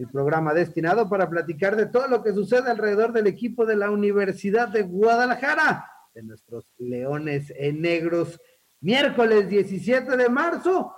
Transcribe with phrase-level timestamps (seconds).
[0.00, 3.90] el programa destinado para platicar de todo lo que sucede alrededor del equipo de la
[3.90, 8.40] Universidad de Guadalajara, de nuestros Leones en Negros.
[8.80, 10.94] Miércoles 17 de marzo,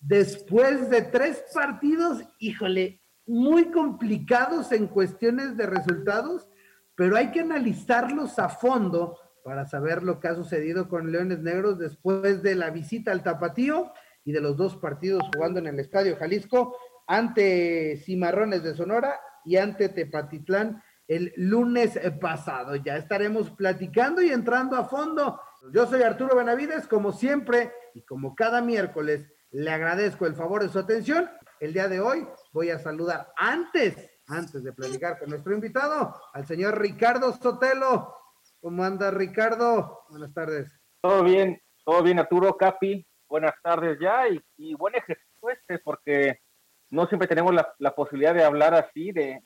[0.00, 6.48] después de tres partidos, híjole, muy complicados en cuestiones de resultados,
[6.94, 11.78] pero hay que analizarlos a fondo para saber lo que ha sucedido con Leones Negros
[11.78, 13.92] después de la visita al Tapatío
[14.24, 16.74] y de los dos partidos jugando en el Estadio Jalisco
[17.06, 22.76] ante Cimarrones de Sonora y ante Tepatitlán el lunes pasado.
[22.76, 25.40] Ya estaremos platicando y entrando a fondo.
[25.72, 30.68] Yo soy Arturo Benavides, como siempre y como cada miércoles, le agradezco el favor de
[30.68, 31.30] su atención.
[31.60, 36.46] El día de hoy voy a saludar antes, antes de platicar con nuestro invitado, al
[36.46, 38.14] señor Ricardo Sotelo.
[38.60, 40.02] ¿Cómo anda Ricardo?
[40.10, 40.68] Buenas tardes.
[41.00, 43.06] Todo bien, todo bien Arturo, Capi.
[43.28, 46.40] Buenas tardes ya y, y buen ejercicio este porque
[46.90, 49.42] no siempre tenemos la, posibilidad de hablar así, de,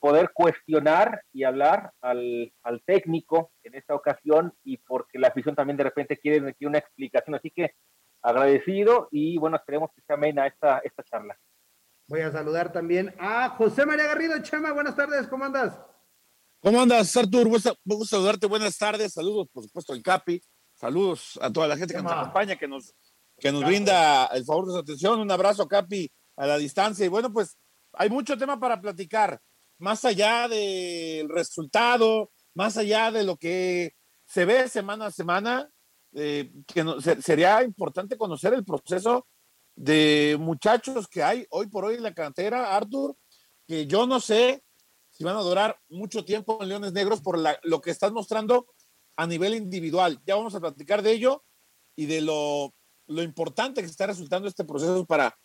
[0.00, 2.52] poder cuestionar y hablar al,
[2.84, 7.34] técnico en esta ocasión y porque la afición también de repente quiere, una explicación.
[7.36, 7.74] Así que
[8.22, 11.38] agradecido y bueno, esperemos que sea amena esta, esta charla.
[12.06, 14.72] Voy a saludar también a José María Garrido Chema.
[14.72, 15.78] Buenas tardes, ¿cómo andas?
[16.60, 17.48] ¿Cómo andas, Artur?
[17.84, 18.46] Me gusta saludarte.
[18.46, 19.12] Buenas tardes.
[19.12, 20.40] Saludos, por supuesto, al Capi.
[20.74, 22.94] Saludos a toda la gente que nos acompaña, que nos,
[23.38, 25.20] que nos brinda el favor de su atención.
[25.20, 27.04] Un abrazo, Capi, a la distancia.
[27.04, 27.58] Y bueno, pues
[27.92, 29.40] hay mucho tema para platicar,
[29.78, 33.92] más allá del resultado, más allá de lo que
[34.26, 35.70] se ve semana a semana,
[36.14, 36.84] eh, que
[37.20, 39.26] sería importante conocer el proceso
[39.74, 43.16] de muchachos que hay hoy por hoy en la cantera, Arthur,
[43.66, 44.62] que yo no sé
[45.10, 48.66] si van a durar mucho tiempo en Leones Negros por lo que estás mostrando
[49.16, 50.20] a nivel individual.
[50.24, 51.44] Ya vamos a platicar de ello
[51.96, 52.74] y de lo,
[53.06, 55.36] lo importante que está resultando este proceso para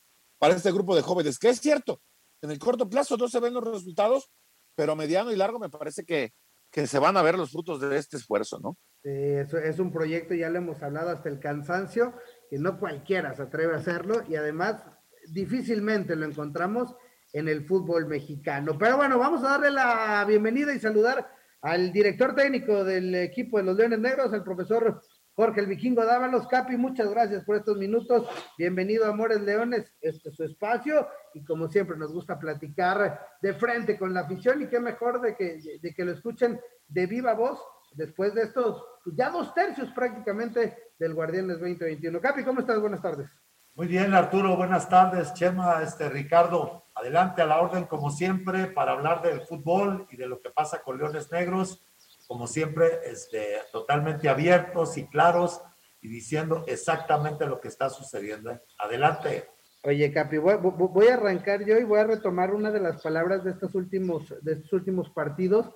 [0.44, 2.02] para este grupo de jóvenes, que es cierto,
[2.42, 4.30] en el corto plazo no se ven los resultados,
[4.76, 6.34] pero mediano y largo me parece que,
[6.70, 8.78] que se van a ver los frutos de este esfuerzo, ¿no?
[9.04, 12.14] Sí, eso es un proyecto, ya lo hemos hablado hasta el cansancio,
[12.50, 14.84] que no cualquiera se atreve a hacerlo y además
[15.30, 16.94] difícilmente lo encontramos
[17.32, 18.78] en el fútbol mexicano.
[18.78, 21.26] Pero bueno, vamos a darle la bienvenida y saludar
[21.62, 25.02] al director técnico del equipo de los Leones Negros, el profesor
[25.36, 28.30] Jorge el Vikingo Dávalos, Capi, muchas gracias por estos minutos.
[28.56, 33.98] Bienvenido Amores Leones, este es su espacio y como siempre nos gusta platicar de frente
[33.98, 37.60] con la afición y qué mejor de que, de que lo escuchen de viva voz
[37.94, 42.22] después de estos pues, ya dos tercios prácticamente del Guardianes 2021.
[42.22, 42.80] Capi, ¿cómo estás?
[42.80, 43.32] Buenas tardes.
[43.74, 45.34] Muy bien, Arturo, buenas tardes.
[45.34, 50.28] Chema, este Ricardo, adelante a la orden como siempre para hablar del fútbol y de
[50.28, 51.84] lo que pasa con Leones Negros
[52.28, 55.62] como siempre, este, totalmente abiertos y claros
[56.02, 58.60] y diciendo exactamente lo que está sucediendo.
[58.78, 59.50] Adelante.
[59.86, 63.52] Oye, Capi, voy, a arrancar yo y voy a retomar una de las palabras de
[63.52, 65.72] estos últimos, de estos últimos partidos.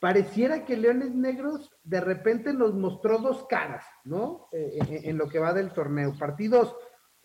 [0.00, 4.48] Pareciera que Leones Negros de repente nos mostró dos caras, ¿no?
[4.52, 6.14] Eh, eh, en, lo que va del torneo.
[6.18, 6.74] Partidos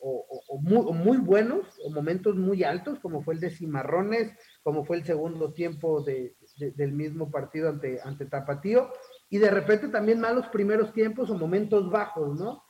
[0.02, 0.59] o,
[0.94, 4.34] muy, buenos, o momentos muy altos, como fue el de Cimarrones,
[4.64, 8.92] como fue el segundo tiempo de, del mismo partido ante, ante Tapatío,
[9.30, 12.64] y de repente también malos primeros tiempos o momentos bajos, ¿no?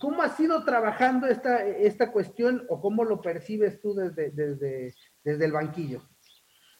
[0.00, 5.44] ¿Cómo ha sido trabajando esta, esta cuestión o cómo lo percibes tú desde, desde, desde
[5.44, 6.02] el banquillo?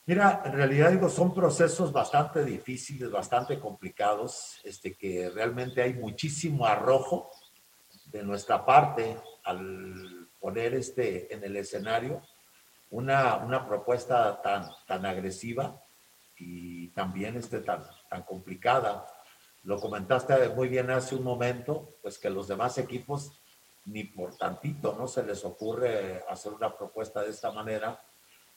[0.05, 6.65] Mira, en realidad digo, son procesos bastante difíciles, bastante complicados, este, que realmente hay muchísimo
[6.65, 7.29] arrojo
[8.05, 12.21] de nuestra parte al poner este en el escenario
[12.89, 15.83] una, una propuesta tan, tan agresiva
[16.37, 19.07] y también este, tan, tan complicada.
[19.63, 23.41] Lo comentaste muy bien hace un momento, pues que los demás equipos
[23.85, 28.01] ni por tantito no se les ocurre hacer una propuesta de esta manera,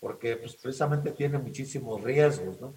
[0.01, 2.75] porque pues precisamente tiene muchísimos riesgos, ¿no?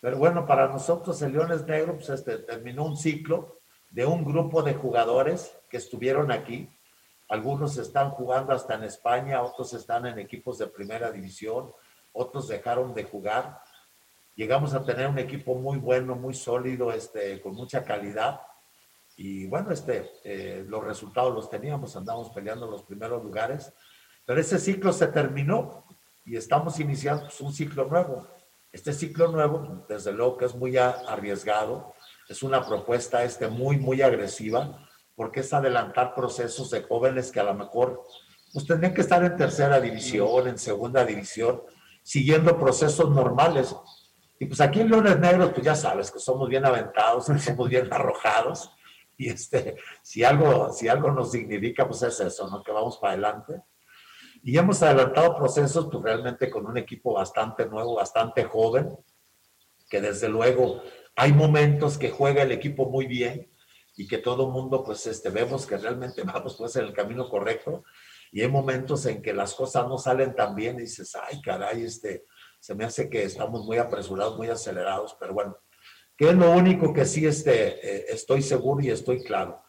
[0.00, 3.60] Pero bueno, para nosotros el Leones Negro pues este, terminó un ciclo
[3.90, 6.70] de un grupo de jugadores que estuvieron aquí.
[7.28, 11.72] Algunos están jugando hasta en España, otros están en equipos de primera división,
[12.12, 13.60] otros dejaron de jugar
[14.40, 18.40] llegamos a tener un equipo muy bueno, muy sólido, este, con mucha calidad.
[19.14, 23.70] Y bueno, este, eh, los resultados los teníamos, andamos peleando los primeros lugares,
[24.24, 25.84] pero ese ciclo se terminó
[26.24, 28.26] y estamos iniciando pues, un ciclo nuevo.
[28.72, 31.92] Este ciclo nuevo, desde luego que es muy arriesgado,
[32.26, 37.44] es una propuesta este muy, muy agresiva, porque es adelantar procesos de jóvenes que a
[37.44, 38.04] lo mejor
[38.54, 41.60] pues tendrían que estar en tercera división, en segunda división,
[42.02, 43.76] siguiendo procesos normales.
[44.40, 47.68] Y pues aquí en Leones Negros, pues ya sabes que somos bien aventados, que somos
[47.68, 48.74] bien arrojados.
[49.18, 52.62] Y este, si algo, si algo nos significa, pues es eso, ¿no?
[52.62, 53.62] Que vamos para adelante.
[54.42, 58.96] Y hemos adelantado procesos, pues realmente con un equipo bastante nuevo, bastante joven,
[59.90, 60.80] que desde luego
[61.16, 63.52] hay momentos que juega el equipo muy bien
[63.94, 67.84] y que todo mundo, pues este, vemos que realmente vamos pues en el camino correcto.
[68.32, 71.82] Y hay momentos en que las cosas no salen tan bien y dices, ay, caray,
[71.84, 72.24] este,
[72.60, 75.56] se me hace que estamos muy apresurados, muy acelerados, pero bueno,
[76.16, 79.62] que es lo único que sí este, eh, estoy seguro y estoy claro,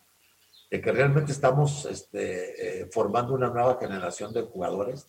[0.69, 5.07] de que realmente estamos este, eh, formando una nueva generación de jugadores,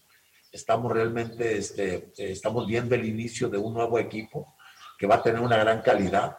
[0.53, 4.55] estamos realmente, este, eh, estamos viendo el inicio de un nuevo equipo
[4.97, 6.37] que va a tener una gran calidad,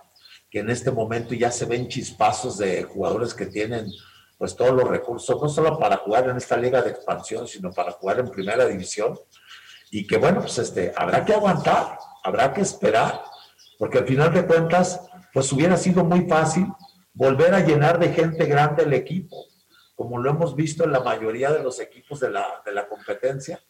[0.50, 3.88] que en este momento ya se ven chispazos de jugadores que tienen
[4.38, 7.92] pues todos los recursos, no solo para jugar en esta liga de expansión, sino para
[7.92, 9.18] jugar en primera división,
[9.95, 13.22] y que bueno, pues este, habrá que aguantar, habrá que esperar,
[13.78, 16.66] porque al final de cuentas, pues hubiera sido muy fácil
[17.13, 19.45] volver a llenar de gente grande el equipo,
[19.94, 23.63] como lo hemos visto en la mayoría de los equipos de la, de la competencia,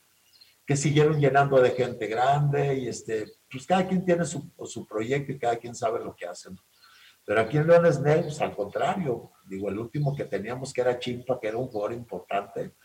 [0.66, 5.34] que siguieron llenando de gente grande y este, pues cada quien tiene su, su proyecto
[5.34, 6.56] y cada quien sabe lo que hacen.
[7.26, 11.38] Pero aquí en Leones Negros, al contrario, digo, el último que teníamos que era Chimpa,
[11.38, 12.76] que era un jugador importante,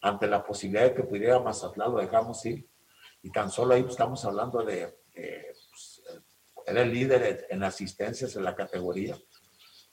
[0.00, 2.68] ante la posibilidad de que pudiera Mazatlán, lo dejamos ir
[3.24, 6.02] y tan solo ahí estamos hablando de, pues,
[6.66, 9.16] el líder en asistencias en la categoría,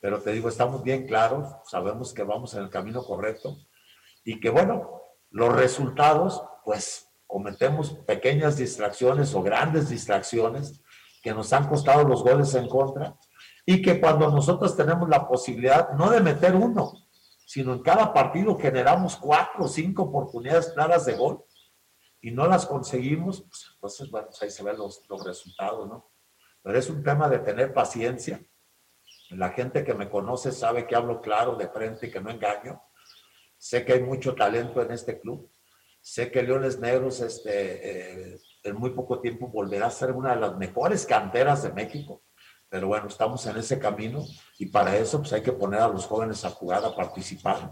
[0.01, 3.57] pero te digo, estamos bien claros, sabemos que vamos en el camino correcto
[4.25, 10.81] y que bueno, los resultados, pues cometemos pequeñas distracciones o grandes distracciones
[11.23, 13.17] que nos han costado los goles en contra
[13.65, 16.91] y que cuando nosotros tenemos la posibilidad no de meter uno,
[17.45, 21.45] sino en cada partido generamos cuatro o cinco oportunidades claras de gol
[22.21, 26.11] y no las conseguimos, pues entonces, bueno, pues ahí se ven los, los resultados, ¿no?
[26.61, 28.45] Pero es un tema de tener paciencia.
[29.31, 32.81] La gente que me conoce sabe que hablo claro de frente y que no engaño.
[33.57, 35.49] Sé que hay mucho talento en este club.
[35.99, 40.41] Sé que Leones Negros este, eh, en muy poco tiempo volverá a ser una de
[40.41, 42.23] las mejores canteras de México.
[42.69, 44.23] Pero bueno, estamos en ese camino
[44.59, 47.71] y para eso pues hay que poner a los jóvenes a jugar, a participar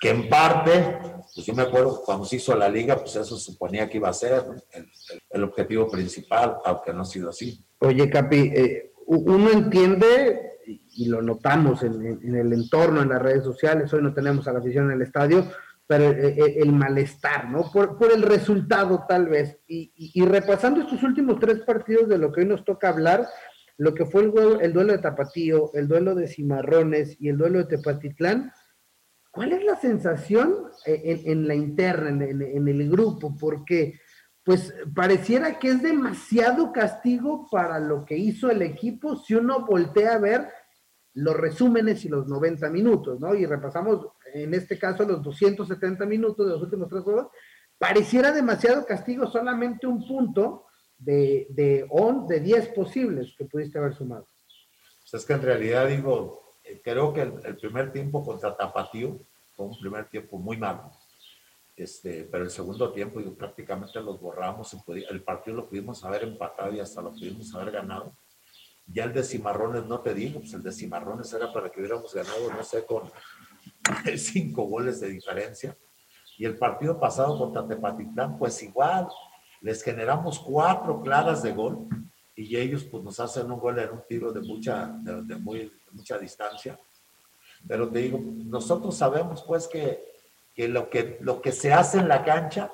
[0.00, 0.98] que en parte,
[1.34, 4.14] pues yo me acuerdo cuando se hizo la liga, pues eso suponía que iba a
[4.14, 4.42] ser
[5.30, 7.62] el, objetivo principal, aunque no ha sido así.
[7.80, 13.92] Oye, Capi, eh, uno entiende, y lo notamos en, el entorno, en las redes sociales,
[13.92, 15.46] hoy no tenemos a la afición en el estadio,
[15.86, 17.70] pero el, malestar, ¿no?
[17.70, 19.58] Por, el resultado tal vez.
[19.66, 23.26] Y, y, repasando estos últimos tres partidos de lo que hoy nos toca hablar,
[23.76, 27.58] lo que fue el, el duelo de Tapatío, el duelo de Cimarrones y el duelo
[27.58, 28.52] de Tepatitlán,
[29.30, 33.36] ¿Cuál es la sensación eh, en, la interna, en, el grupo?
[33.38, 34.00] Porque
[34.42, 40.14] pues pareciera que es demasiado castigo para lo que hizo el equipo si uno voltea
[40.14, 40.48] a ver
[41.14, 43.34] los resúmenes y los 90 minutos, ¿no?
[43.34, 47.28] Y repasamos en este caso los 270 minutos de los últimos tres juegos.
[47.78, 50.66] Pareciera demasiado castigo solamente un punto
[50.98, 54.26] de, de, on, de 10 posibles que pudiste haber sumado.
[55.10, 56.49] Pues es que en realidad digo,
[56.82, 59.20] creo que el, primer tiempo contra Tapatío
[59.54, 60.90] fue un primer tiempo muy malo.
[61.76, 64.76] Este, pero el segundo tiempo prácticamente los borramos.
[64.88, 68.14] El partido lo pudimos haber empatado y hasta lo pudimos haber ganado.
[68.86, 72.12] Ya el de Cimarrones no te digo, pues el de Cimarrones era para que hubiéramos
[72.12, 73.10] ganado, no sé, con
[74.16, 75.76] cinco goles de diferencia.
[76.36, 79.08] Y el partido pasado contra Tepatitlán, pues igual,
[79.60, 81.86] les generamos cuatro claras de gol
[82.34, 86.18] y ellos pues nos hacen un gol en un tiro de mucha, de muy, mucha
[86.18, 86.78] distancia.
[87.66, 90.02] Pero te digo, nosotros sabemos pues que,
[90.54, 92.72] que, lo, que lo que se hace en la cancha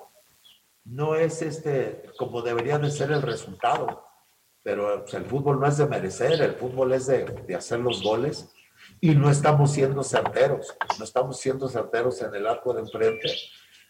[0.84, 4.04] no es este como debería de ser el resultado.
[4.62, 8.02] Pero pues, el fútbol no es de merecer, el fútbol es de, de hacer los
[8.02, 8.48] goles
[9.00, 13.34] y no estamos siendo certeros, no estamos siendo certeros en el arco de enfrente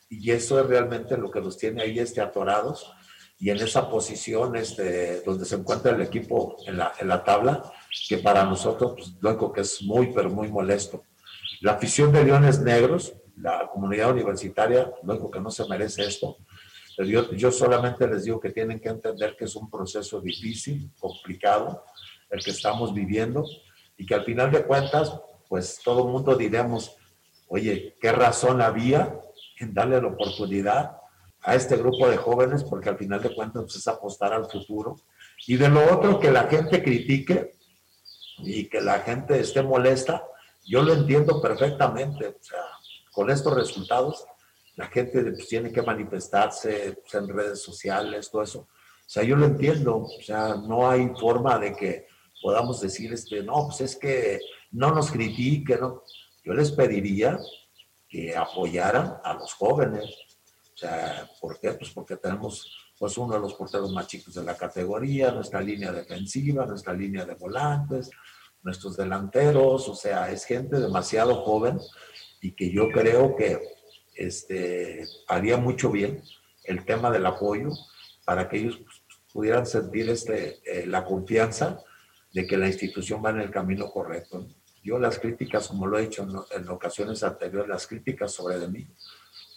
[0.09, 2.93] y eso es realmente lo que nos tiene ahí este atorados
[3.39, 7.71] y en esa posición este, donde se encuentra el equipo en la, en la tabla,
[8.09, 11.03] que para nosotros, pues, lógico que es muy, pero muy molesto.
[11.61, 16.39] La afición de Leones Negros, la comunidad universitaria, lógico que no se merece esto,
[16.99, 21.85] yo, yo solamente les digo que tienen que entender que es un proceso difícil, complicado,
[22.31, 23.45] el que estamos viviendo,
[23.99, 26.97] y que al final de cuentas, pues todo el mundo diremos,
[27.49, 29.19] oye, ¿qué razón había
[29.59, 30.97] en darle la oportunidad
[31.43, 32.65] a este grupo de jóvenes?
[32.65, 34.97] Porque al final de cuentas pues, es apostar al futuro
[35.47, 37.56] Y de lo otro, que la gente critique
[38.39, 40.25] y que la gente esté molesta,
[40.65, 42.29] yo lo entiendo perfectamente.
[42.29, 42.61] O sea,
[43.13, 44.25] con estos resultados,
[44.77, 48.61] la gente pues, tiene que manifestarse pues, en redes sociales, todo eso.
[48.61, 49.97] O sea, yo lo entiendo.
[49.97, 52.07] O sea, no hay forma de que
[52.43, 54.41] podamos decir, este, no, pues es que
[54.73, 56.03] no nos critiquen, ¿no?
[56.45, 57.39] Yo les pediría
[58.09, 60.05] que apoyaran a los jóvenes.
[60.75, 61.73] O sea, ¿por qué?
[61.73, 65.93] Pues porque tenemos pues uno de los porteros más chicos de la categoría, nuestra línea
[65.93, 68.11] defensiva, nuestra línea de volantes,
[68.63, 71.79] nuestros delanteros, o sea, es gente demasiado joven
[72.41, 73.61] y que yo creo que
[74.15, 76.23] este, haría mucho bien
[76.65, 77.71] el tema del apoyo
[78.25, 81.81] para que ellos pues, pudieran sentir este, eh, la confianza
[82.33, 84.47] de que la institución va en el camino correcto.
[84.83, 88.69] Yo las críticas, como lo he dicho en, en ocasiones anteriores, las críticas sobre de
[88.69, 88.87] mí,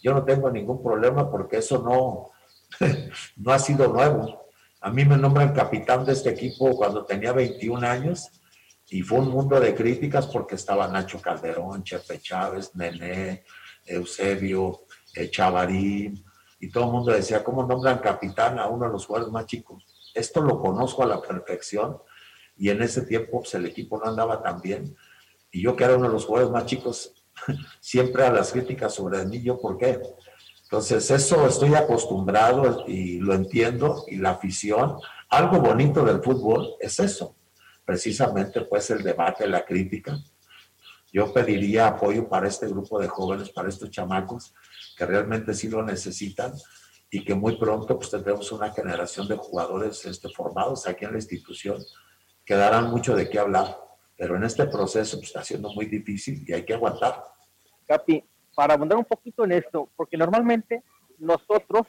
[0.02, 2.30] yo no tengo ningún problema porque eso no,
[3.36, 4.50] no ha sido nuevo.
[4.80, 8.30] A mí me nombran capitán de este equipo cuando tenía 21 años
[8.88, 13.44] y fue un mundo de críticas porque estaba Nacho Calderón, Chepe Chávez, Nené,
[13.84, 16.24] Eusebio, eh, Chavarín,
[16.58, 19.84] y todo el mundo decía, ¿cómo nombran capitán a uno de los jugadores más chicos?
[20.14, 21.98] Esto lo conozco a la perfección
[22.56, 24.94] y en ese tiempo pues, el equipo no andaba tan bien.
[25.50, 27.14] Y yo que era uno de los jugadores más chicos,
[27.80, 30.00] siempre a las críticas sobre mí, ¿yo por qué?
[30.70, 34.98] Entonces, eso estoy acostumbrado y lo entiendo, y la afición,
[35.28, 37.34] algo bonito del fútbol es eso,
[37.84, 40.16] precisamente pues el debate, la crítica.
[41.12, 44.54] Yo pediría apoyo para este grupo de jóvenes, para estos chamacos,
[44.96, 46.52] que realmente sí lo necesitan
[47.10, 51.18] y que muy pronto pues tendremos una generación de jugadores este, formados aquí en la
[51.18, 51.84] institución
[52.44, 53.76] que darán mucho de qué hablar,
[54.16, 57.24] pero en este proceso pues, está siendo muy difícil y hay que aguantar.
[57.88, 60.82] Capi, para abundar un poquito en esto, porque normalmente
[61.18, 61.86] nosotros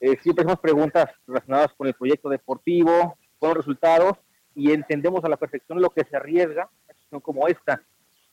[0.00, 4.18] eh, siempre hacemos preguntas relacionadas con el proyecto deportivo, con los resultados,
[4.54, 7.82] y entendemos a la perfección lo que se arriesga una situación como esta.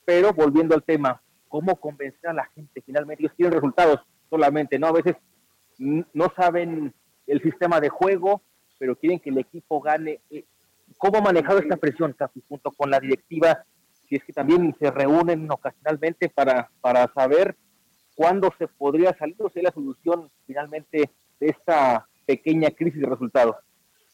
[0.05, 2.81] Pero volviendo al tema, ¿cómo convencer a la gente?
[2.81, 4.87] Finalmente, ellos quieren resultados solamente, ¿no?
[4.87, 5.15] A veces
[5.77, 6.93] no saben
[7.27, 8.41] el sistema de juego,
[8.77, 10.21] pero quieren que el equipo gane.
[10.29, 10.45] Eh,
[10.97, 13.63] ¿Cómo ha manejado esta presión, Capi, junto con la directiva?
[14.07, 17.55] Si es que también se reúnen ocasionalmente para, para saber
[18.19, 21.09] cuándo se podría salir o sea la solución finalmente
[21.39, 23.55] de esta pequeña crisis de resultados?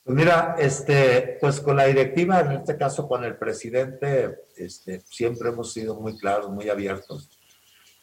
[0.04, 5.50] Pues mira, este, pues con la directiva, en este caso con el presidente, este, siempre
[5.50, 7.32] hemos sido muy claros, muy abiertos.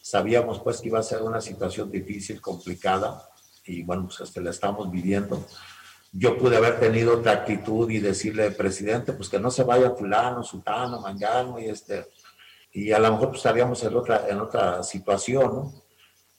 [0.00, 3.22] Sabíamos pues que iba a ser una situación difícil, complicada,
[3.64, 5.46] y bueno, pues este, la estamos viviendo.
[6.10, 10.42] Yo pude haber tenido otra actitud y decirle, presidente, pues que no se vaya fulano,
[10.42, 12.08] sultano, mangano, y este,
[12.72, 15.81] y a lo mejor pues estaríamos en otra, en otra situación, ¿no?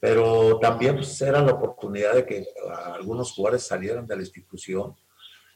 [0.03, 2.45] Pero también pues, era la oportunidad de que
[2.93, 4.97] algunos jugadores salieran de la institución,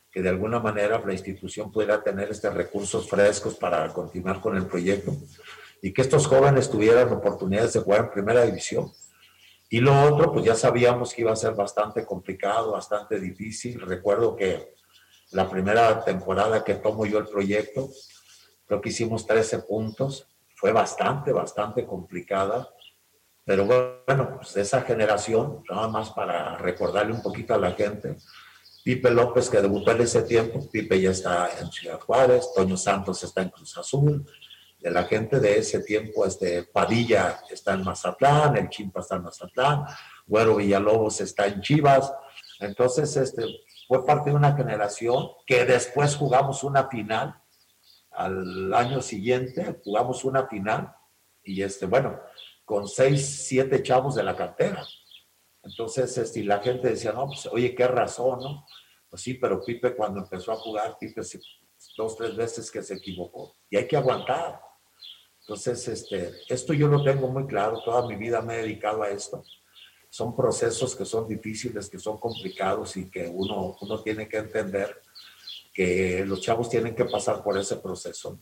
[0.09, 4.65] que de alguna manera la institución pudiera tener estos recursos frescos para continuar con el
[4.65, 5.11] proyecto
[5.81, 8.89] y que estos jóvenes tuvieran oportunidades de jugar en primera división.
[9.69, 13.81] Y lo otro, pues ya sabíamos que iba a ser bastante complicado, bastante difícil.
[13.81, 14.75] Recuerdo que
[15.31, 17.89] la primera temporada que tomo yo el proyecto,
[18.65, 20.25] creo que hicimos 13 puntos,
[20.55, 22.69] fue bastante, bastante complicada
[23.47, 28.17] pero bueno, pues esa generación, nada más para recordarle un poquito a la gente,
[28.83, 33.23] Pipe López, que debutó en ese tiempo, Pipe ya está en Ciudad Juárez, Toño Santos
[33.23, 34.29] está en Cruz Azul,
[34.81, 39.23] de la gente de ese tiempo, este, Padilla está en Mazatlán, el Chimpa está en
[39.23, 39.85] Mazatlán,
[40.27, 42.13] Güero Villalobos está en Chivas,
[42.59, 43.45] entonces este,
[43.87, 47.33] fue parte de una generación que después jugamos una final,
[48.11, 50.93] al año siguiente jugamos una final,
[51.45, 52.19] y este, bueno,
[52.67, 54.85] con seis, siete chavos de la cartera.
[55.63, 58.65] Entonces, este, la gente decía, no, pues, oye, qué razón, ¿no?
[59.09, 61.21] Pues sí, pero Pipe cuando empezó a jugar, Pipe
[61.95, 63.55] dos, tres veces que se equivocó.
[63.69, 64.59] Y hay que aguantar.
[65.39, 69.11] Entonces, este, esto yo lo tengo muy claro, toda mi vida me he dedicado a
[69.11, 69.45] esto.
[70.09, 75.01] Son procesos que son difíciles, que son complicados y que uno, uno tiene que entender
[75.73, 78.37] que los chavos tienen que pasar por ese proceso.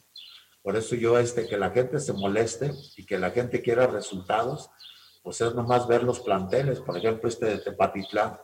[0.66, 4.72] Por eso yo, este, que la gente se moleste y que la gente quiera resultados,
[5.22, 6.80] pues es nomás ver los planteles.
[6.80, 8.40] Por ejemplo, este de Tepatitlán,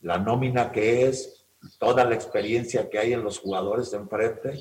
[0.00, 1.46] la nómina que es,
[1.78, 4.58] toda la experiencia que hay en los jugadores de enfrente,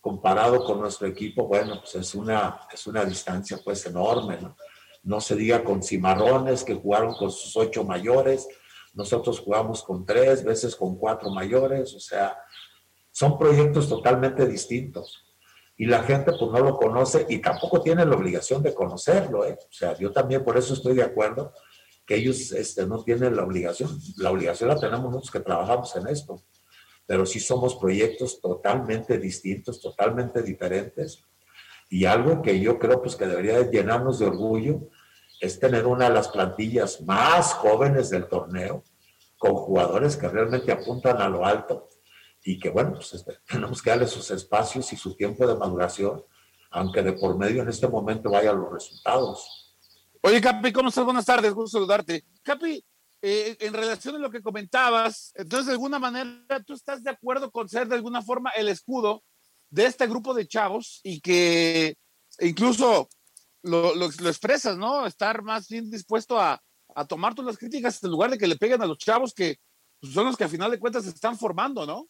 [0.00, 4.56] comparado con nuestro equipo, bueno, pues es una, es una distancia pues enorme, ¿no?
[5.02, 8.48] No se diga con cimarrones que jugaron con sus ocho mayores,
[8.94, 12.34] nosotros jugamos con tres, veces con cuatro mayores, o sea,
[13.10, 15.25] son proyectos totalmente distintos
[15.76, 19.44] y la gente pues no lo conoce y tampoco tiene la obligación de conocerlo.
[19.44, 19.58] ¿eh?
[19.60, 21.52] O sea, yo también por eso estoy de acuerdo
[22.06, 23.90] que ellos este, no tienen la obligación.
[24.16, 26.42] La obligación la tenemos nosotros que trabajamos en esto.
[27.04, 31.22] pero sí somos proyectos totalmente distintos, totalmente diferentes.
[31.88, 34.88] Y algo que yo creo pues que debería llenarnos de orgullo
[35.40, 38.82] es tener una de las plantillas más jóvenes del torneo,
[39.38, 41.86] con jugadores que realmente apuntan a lo alto
[42.46, 46.24] y que bueno, pues este, tenemos que darle sus espacios y su tiempo de maduración,
[46.70, 49.74] aunque de por medio en este momento vayan los resultados.
[50.22, 51.04] Oye, Capi, ¿cómo estás?
[51.04, 52.24] Buenas tardes, gusto saludarte.
[52.42, 52.84] Capi,
[53.20, 57.50] eh, en relación a lo que comentabas, entonces de alguna manera tú estás de acuerdo
[57.50, 59.24] con ser de alguna forma el escudo
[59.68, 61.96] de este grupo de chavos y que
[62.38, 63.08] incluso
[63.62, 65.04] lo, expresas, ¿no?
[65.06, 66.62] Estar más bien dispuesto a,
[66.94, 69.58] a tomar todas las críticas en lugar de que le peguen a los chavos que
[70.00, 72.08] pues, son los que a final de cuentas se están formando, ¿no?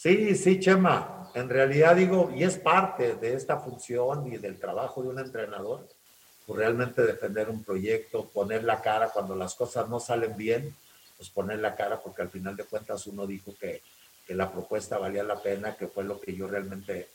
[0.00, 1.28] Sí, sí, Chema.
[1.34, 5.88] En realidad digo, y es parte de esta función y del trabajo de un entrenador,
[6.46, 10.72] pues realmente defender un proyecto, poner la cara cuando las cosas no salen bien,
[11.16, 13.82] pues poner la cara porque al final de cuentas uno dijo que,
[14.24, 17.08] que la propuesta valía la pena, que fue lo que yo realmente,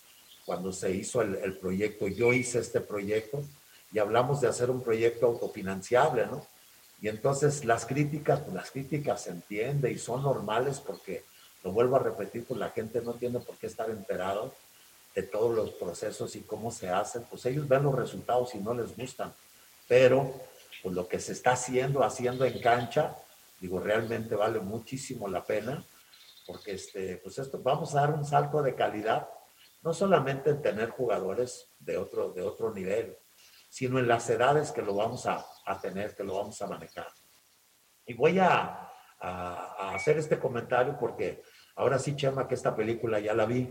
[0.45, 3.45] cuando se hizo el, proyecto, yo hice este proyecto
[3.93, 6.45] y hablamos de hacer un proyecto autofinanciable, ¿no?
[7.01, 11.23] Y entonces las críticas, pues las críticas se entiende y son normales porque,
[11.63, 14.53] lo vuelvo a repetir, pues la gente no tiene por qué estar enterado
[15.15, 18.73] de todos los procesos y cómo se hacen, pues ellos ven los resultados y no
[18.73, 19.33] les gustan.
[19.87, 20.33] Pero
[20.81, 23.15] pues lo que se está haciendo, haciendo en cancha,
[23.59, 25.83] digo, realmente vale muchísimo la pena,
[26.45, 29.29] porque este, pues esto, vamos a dar un salto de calidad,
[29.81, 33.15] no solamente en tener jugadores de otro, de otro nivel,
[33.69, 37.07] sino en las edades que lo vamos a, a tener, que lo vamos a manejar.
[38.05, 41.43] Y voy a, a, a hacer este comentario porque
[41.75, 43.69] ahora sí, Chema, que esta película ya la vi,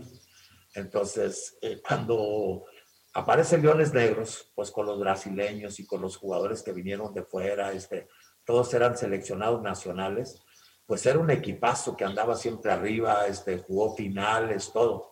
[0.75, 2.65] entonces, eh, cuando
[3.13, 7.71] aparecen Leones Negros, pues con los brasileños y con los jugadores que vinieron de fuera,
[7.71, 8.07] este,
[8.43, 10.41] todos eran seleccionados nacionales,
[10.85, 15.11] pues era un equipazo que andaba siempre arriba, este, jugó finales, todo.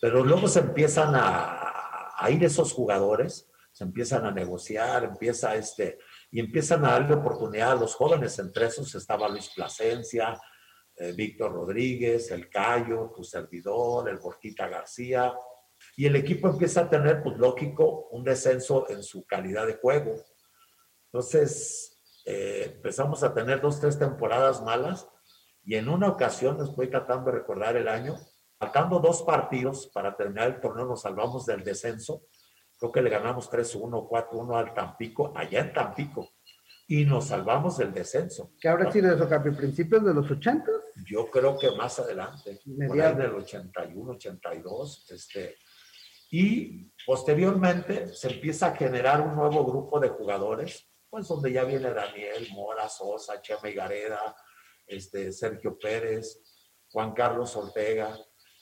[0.00, 5.98] Pero luego se empiezan a, a ir esos jugadores, se empiezan a negociar, empieza este,
[6.30, 8.38] y empiezan a darle oportunidad a los jóvenes.
[8.38, 10.38] Entre esos estaba Luis Plasencia,
[10.96, 15.34] eh, Víctor Rodríguez, el Cayo, tu servidor, el Borquita García,
[15.96, 20.14] y el equipo empieza a tener, pues lógico, un descenso en su calidad de juego.
[21.06, 25.08] Entonces, eh, empezamos a tener dos, tres temporadas malas,
[25.64, 28.16] y en una ocasión, estoy tratando de recordar el año,
[28.58, 32.26] faltando dos partidos para terminar el torneo, nos salvamos del descenso.
[32.78, 36.34] Creo que le ganamos 3-1, 4-1 al Tampico, allá en Tampico
[36.86, 38.52] y nos salvamos del descenso.
[38.60, 39.28] ¿Qué habrá sido eso?
[39.56, 40.70] ¿Principios de los 80?
[41.04, 45.56] Yo creo que más adelante, por ahí del 81, 82, este,
[46.30, 51.92] y posteriormente se empieza a generar un nuevo grupo de jugadores, pues donde ya viene
[51.92, 54.36] Daniel, Mora, Sosa, Chema Gareda,
[54.86, 56.40] este, Sergio Pérez,
[56.90, 58.16] Juan Carlos Ortega,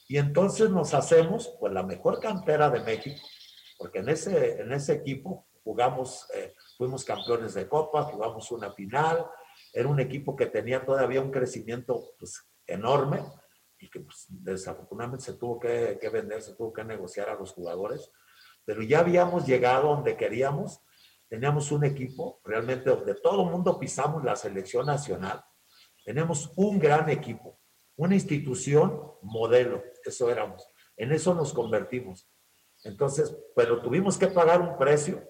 [0.07, 3.21] y entonces nos hacemos pues la mejor cantera de México,
[3.77, 9.25] porque en ese, en ese equipo jugamos eh, fuimos campeones de Copa, jugamos una final,
[9.73, 13.21] era un equipo que tenía todavía un crecimiento pues, enorme
[13.79, 17.51] y que pues, desafortunadamente se tuvo que, que, vender, se tuvo que negociar a los
[17.51, 18.11] jugadores,
[18.63, 20.79] pero ya habíamos llegado donde queríamos,
[21.27, 25.43] teníamos un equipo, realmente donde todo el mundo pisamos la selección nacional,
[26.05, 27.59] tenemos un gran equipo,
[27.95, 32.29] una institución modelo, eso éramos, en eso nos convertimos.
[32.83, 35.23] Entonces, pero tuvimos que pagar un precio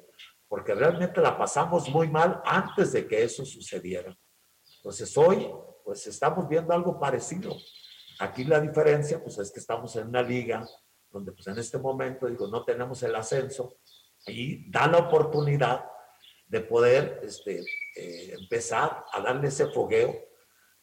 [0.48, 4.16] porque realmente la pasamos muy mal antes de que eso sucediera.
[4.84, 5.50] Entonces hoy,
[5.86, 7.56] pues estamos viendo algo parecido.
[8.20, 10.68] Aquí la diferencia, pues es que estamos en una liga
[11.10, 13.78] donde pues en este momento, digo, no tenemos el ascenso
[14.28, 15.86] y da la oportunidad
[16.48, 17.64] de poder este,
[17.96, 20.14] eh, empezar a darle ese fogueo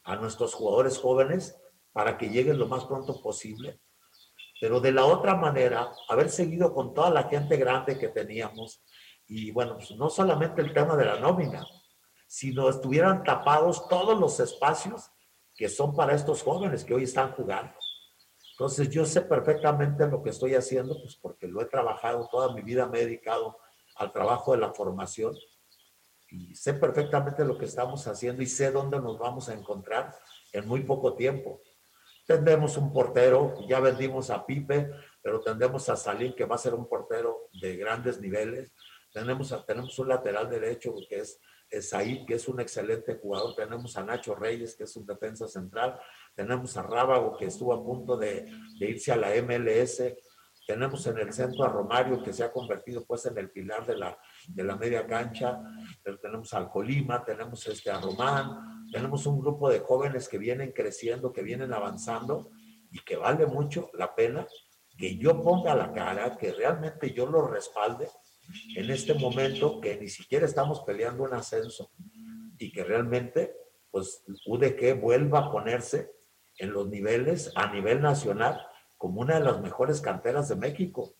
[0.05, 1.61] a nuestros jugadores jóvenes
[1.93, 3.83] para que lleguen lo más pronto posible.
[4.63, 8.83] Pero de la otra manera, haber seguido con toda la gente grande que teníamos,
[9.27, 11.67] y bueno, pues no solamente el tema de la nómina,
[12.31, 15.11] sino estuvieran tapados todos los espacios
[15.53, 17.75] que son para estos jóvenes que hoy están jugando.
[18.53, 22.63] Entonces yo sé perfectamente lo que estoy haciendo, pues porque lo he trabajado toda mi
[22.63, 23.59] vida, me he dedicado
[23.97, 25.37] al trabajo de la formación
[26.29, 30.15] y sé perfectamente lo que estamos haciendo y sé dónde nos vamos a encontrar
[30.53, 31.61] en muy poco tiempo.
[32.29, 34.89] Tendremos un portero, ya vendimos a Pipe,
[35.21, 38.73] pero tendremos a Salim, que va a ser un portero de grandes niveles.
[39.13, 41.41] Tenemos, tenemos un lateral derecho que es
[41.81, 43.55] Said, que es un excelente jugador.
[43.55, 45.99] Tenemos a Nacho Reyes, que es un defensa central.
[46.35, 48.47] Tenemos a Rábago, que estuvo a punto de,
[48.81, 50.03] irse a la MLS.
[50.67, 53.97] tenemos en el centro a Romario, que se ha convertido pues en el pilar de
[53.97, 55.61] la, de la media cancha,
[56.23, 61.33] tenemos al Colima, tenemos este, a Román, tenemos un grupo de jóvenes que vienen creciendo,
[61.33, 62.51] que vienen avanzando
[62.91, 64.47] y que vale mucho la pena
[64.97, 68.09] que yo ponga la cara, que realmente yo lo respalde
[68.77, 71.93] en este momento que ni siquiera estamos peleando un ascenso
[72.59, 73.57] y que realmente
[73.91, 76.13] pues UDG vuelva a ponerse
[76.59, 81.15] en los niveles a nivel nacional como una de las mejores canteras de México.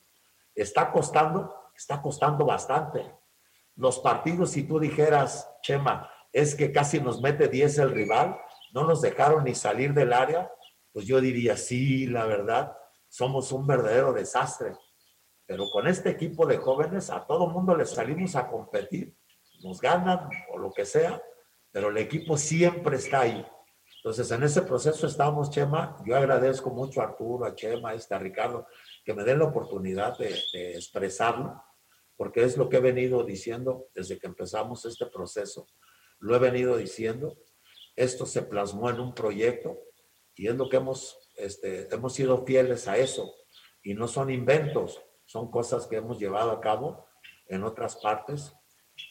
[0.55, 3.15] Está costando, está costando bastante.
[3.75, 8.37] Los partidos, si tú dijeras, Chema, es que casi nos mete 10 el rival,
[8.73, 10.51] no nos dejaron ni salir del área,
[10.93, 12.77] pues yo diría, sí, la verdad,
[13.09, 14.75] somos un verdadero desastre.
[15.51, 19.17] Pero con este equipo de jóvenes a todo mundo les salimos a competir.
[19.65, 21.21] Nos ganan o lo que sea,
[21.73, 23.45] pero el equipo siempre está ahí.
[23.97, 25.97] Entonces, en ese proceso estamos, Chema.
[26.07, 28.69] Yo agradezco mucho a Arturo, a Chema, este, a Ricardo,
[29.05, 31.61] que me den la oportunidad de, de expresarlo,
[32.17, 35.67] porque es lo que he venido diciendo desde que empezamos este proceso.
[36.21, 37.37] Lo he venido diciendo.
[37.97, 39.81] Esto se plasmó en un proyecto
[40.37, 43.35] y es lo que hemos, este, hemos sido fieles a eso.
[43.83, 47.07] Y no son inventos, son cosas que hemos llevado a cabo
[47.47, 48.53] en otras partes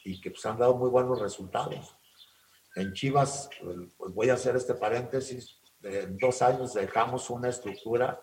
[0.04, 1.96] y que pues, han dado muy buenos resultados.
[2.76, 3.48] En Chivas,
[3.96, 8.20] pues voy a hacer este paréntesis, en dos años dejamos una estructura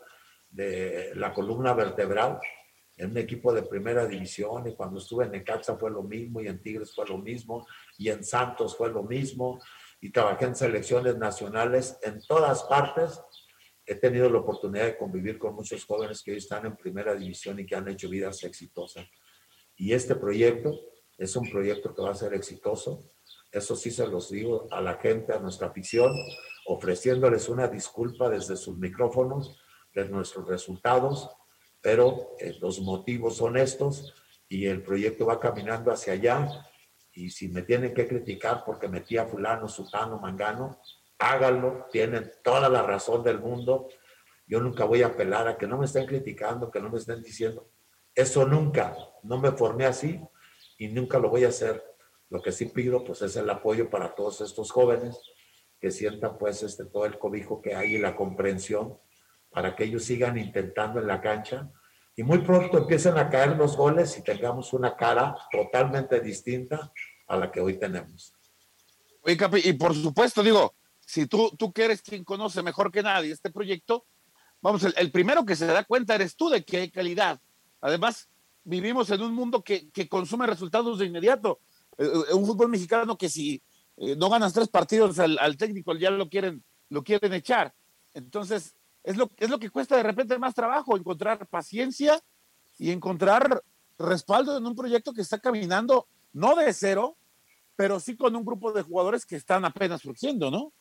[0.51, 2.39] de la columna vertebral
[2.97, 6.47] en un equipo de primera división y cuando estuve en Necaxa fue lo mismo y
[6.47, 7.65] en Tigres fue lo mismo
[7.97, 9.59] y en Santos fue lo mismo
[9.99, 13.19] y trabajé en selecciones nacionales en todas partes.
[13.87, 17.59] He tenido la oportunidad de convivir con muchos jóvenes que hoy están en primera división
[17.59, 19.07] y que han hecho vidas exitosas.
[19.75, 20.79] Y este proyecto
[21.17, 23.09] es un proyecto que va a ser exitoso
[23.51, 26.13] eso sí se los digo a la gente, a nuestra afición,
[26.65, 29.57] ofreciéndoles una disculpa desde sus micrófonos
[29.93, 31.29] de nuestros resultados,
[31.81, 34.13] pero eh, los motivos son estos
[34.49, 36.65] y el proyecto va caminando hacia allá.
[37.13, 40.81] Y si me tienen que criticar porque metí a fulano, sutano, mangano,
[41.19, 43.89] háganlo, tienen toda la razón del mundo.
[44.45, 47.21] Yo nunca voy a apelar a que no me estén criticando, que no me estén
[47.21, 47.69] diciendo.
[48.13, 50.19] Eso nunca, no me formé así
[50.77, 51.83] y nunca lo voy a hacer.
[52.29, 55.19] Lo que sí pido pues es el apoyo para todos estos jóvenes
[55.79, 58.97] que sientan pues este, todo el cobijo que hay y la comprensión
[59.51, 61.71] para que ellos sigan intentando en la cancha
[62.15, 66.91] y muy pronto empiecen a caer los goles y tengamos una cara totalmente distinta
[67.27, 68.33] a la que hoy tenemos.
[69.21, 70.73] Oye, Capi, y por supuesto, digo,
[71.07, 74.05] si tú, tú que eres quien conoce mejor que nadie este proyecto,
[74.61, 77.39] vamos, el, el primero que se da cuenta eres tú de que hay calidad.
[77.79, 78.27] Además,
[78.65, 81.61] vivimos en un mundo que, que consume resultados de inmediato.
[81.97, 83.63] Eh, eh, un fútbol mexicano que si
[83.95, 87.73] eh, no ganas tres partidos al, técnico ya lo quieren, lo quieren echar.
[88.13, 92.21] Entonces, es lo, es lo que cuesta de repente más trabajo, encontrar paciencia
[92.77, 93.63] y encontrar
[93.97, 97.15] respaldo en un proyecto que está caminando, no de cero,
[97.77, 100.73] pero sí con un grupo de jugadores que están apenas surgiendo, ¿no?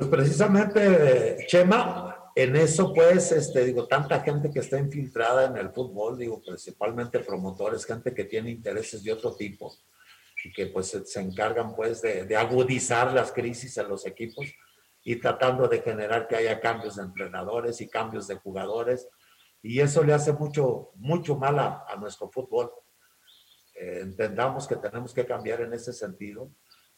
[0.00, 5.74] Pues precisamente, Chema, en eso pues, este, digo, tanta gente que está infiltrada en el
[5.74, 9.70] fútbol, digo, principalmente promotores, gente que tiene intereses de otro tipo
[10.42, 14.46] y que pues se encargan pues de, agudizar las crisis en los equipos
[15.04, 19.06] y tratando de generar que haya cambios de entrenadores y cambios de jugadores
[19.60, 22.72] y eso le hace mucho, mucho mal a, nuestro fútbol.
[23.74, 26.50] Eh, entendamos que tenemos que cambiar en ese sentido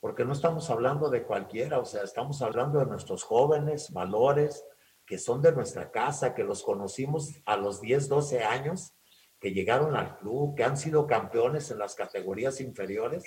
[0.03, 4.67] porque no estamos hablando de cualquiera, o sea, estamos hablando de nuestros jóvenes, valores,
[5.07, 8.97] que son de nuestra casa, que los conocimos a los 10, 12 años
[9.39, 13.23] que llegaron al club, que han sido campeones en las categorías inferiores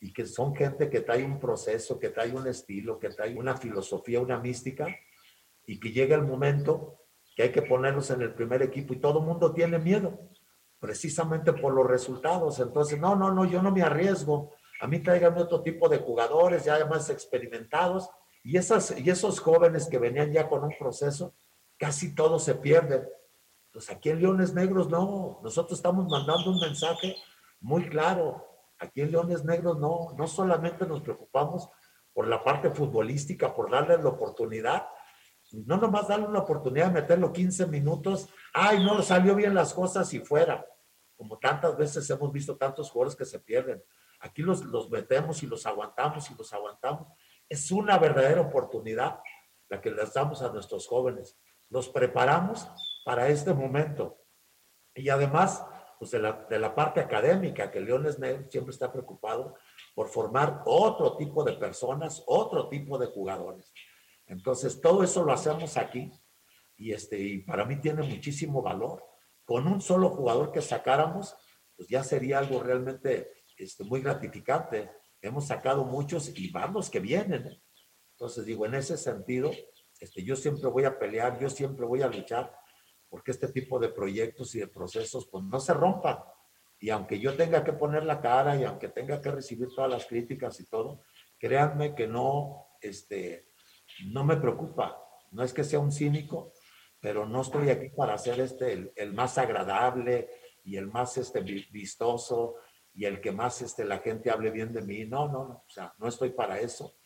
[0.00, 3.58] y que son gente que trae un proceso, que trae un estilo, que trae una
[3.58, 4.86] filosofía, una mística
[5.66, 7.02] y que llega el momento
[7.36, 10.30] que hay que ponerlos en el primer equipo y todo el mundo tiene miedo,
[10.80, 12.60] precisamente por los resultados.
[12.60, 14.54] Entonces, no, no, no, yo no me arriesgo.
[14.80, 18.08] A mí tráiganme otro tipo de jugadores ya más experimentados
[18.42, 21.34] y, esas, y esos jóvenes que venían ya con un proceso,
[21.76, 23.06] casi todos se pierden
[23.72, 27.16] pues aquí en Leones Negros no, nosotros estamos mandando un mensaje
[27.60, 28.44] muy claro.
[28.78, 31.68] Aquí en Leones Negros no, no solamente nos preocupamos
[32.12, 34.86] por la parte futbolística, por darle la oportunidad,
[35.52, 40.12] no nomás darle una oportunidad de meterlo 15 minutos, ay, no salió bien las cosas
[40.12, 40.66] y fuera.
[41.16, 43.82] Como tantas veces hemos visto tantos jugadores que se pierden.
[44.20, 47.08] Aquí los, los metemos y los aguantamos y los aguantamos.
[47.48, 49.20] Es una verdadera oportunidad
[49.68, 51.38] la que les damos a nuestros jóvenes.
[51.68, 52.68] Los preparamos
[53.04, 54.18] para este momento.
[54.94, 55.64] Y además,
[55.98, 59.54] pues de la, de la parte académica, que Leones Negros siempre está preocupado
[59.94, 63.72] por formar otro tipo de personas, otro tipo de jugadores.
[64.26, 66.12] Entonces, todo eso lo hacemos aquí
[66.76, 69.04] y, este, y para mí tiene muchísimo valor.
[69.44, 71.34] con un solo jugador que sacáramos,
[71.74, 74.90] pues ya sería algo realmente este, muy gratificante.
[75.20, 77.46] Hemos sacado muchos y vamos que vienen.
[77.46, 77.62] ¿eh?
[78.12, 79.50] Entonces digo, en ese sentido,
[80.00, 82.52] este, yo siempre voy a pelear, yo siempre voy a luchar
[83.08, 86.18] porque este tipo de proyectos y de procesos pues no se rompan.
[86.80, 90.06] Y aunque yo tenga que poner la cara y aunque tenga que recibir todas las
[90.06, 91.02] críticas y todo,
[91.38, 93.48] créanme que no, este,
[94.06, 95.02] no me preocupa.
[95.32, 96.52] No es que sea un cínico,
[97.00, 100.28] pero no estoy aquí para ser este, el, más agradable
[100.64, 102.56] y el más este, vistoso
[102.98, 105.04] y el que más este, la gente hable bien de mí.
[105.04, 106.96] No, no, no, o sea, no estoy para eso.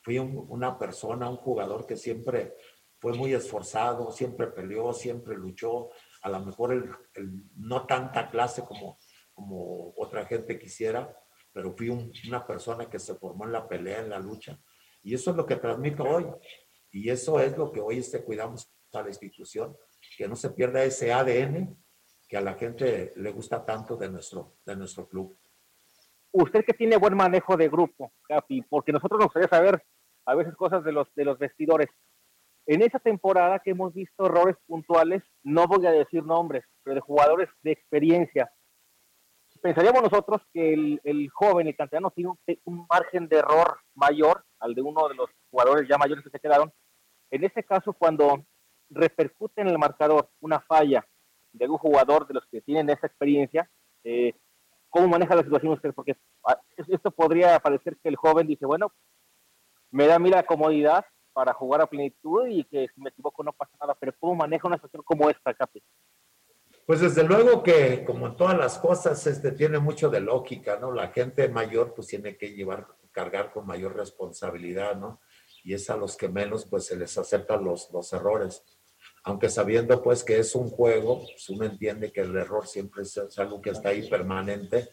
[0.00, 2.56] Fui una persona, un jugador que siempre
[2.98, 5.90] fue muy esforzado, siempre peleó, siempre luchó,
[6.22, 6.72] a lo mejor
[7.14, 8.98] el, no tanta clase como,
[9.32, 11.16] como otra gente quisiera,
[11.52, 11.88] pero fui
[12.26, 14.60] una persona que se formó en la pelea, en la lucha.
[15.04, 16.26] Y eso es lo que transmito hoy.
[16.90, 19.76] Y eso es lo que hoy este, cuidamos a la institución,
[20.16, 21.78] que no se pierda ese ADN
[22.28, 25.36] que a la gente le gusta tanto de nuestro, de nuestro club.
[26.30, 29.82] Usted que tiene buen manejo de grupo, Capi, porque nosotros nos gustaría saber
[30.26, 31.88] a veces cosas de los, de los vestidores.
[32.66, 37.00] En esa temporada que hemos visto errores puntuales, no voy a decir nombres, pero de
[37.00, 38.52] jugadores de experiencia.
[39.62, 44.44] Pensaríamos nosotros que el, el joven, el canterano, tiene un, un, margen de error mayor
[44.60, 46.70] al de uno de los jugadores ya mayores que se quedaron.
[47.30, 48.44] En ese caso, cuando
[48.90, 51.04] repercute en el marcador una falla
[51.52, 53.70] de un jugador de los que tienen esa experiencia,
[54.04, 54.34] eh,
[54.88, 55.78] ¿cómo maneja la situación?
[55.94, 58.92] Porque ah, esto podría parecer que el joven dice, bueno,
[59.90, 63.42] me da a mí la comodidad para jugar a plenitud y que si me equivoco
[63.42, 65.82] no pasa nada, pero ¿cómo maneja una situación como esta, Capi?
[66.84, 70.90] Pues desde luego que como en todas las cosas, este tiene mucho de lógica, ¿no?
[70.90, 75.20] La gente mayor pues tiene que llevar, cargar con mayor responsabilidad, ¿no?
[75.62, 78.64] Y es a los que menos pues se les aceptan los, los errores
[79.28, 83.38] aunque sabiendo pues que es un juego, pues uno entiende que el error siempre es,
[83.38, 84.88] algo que está ahí permanente